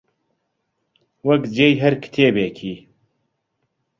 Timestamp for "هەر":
1.83-1.93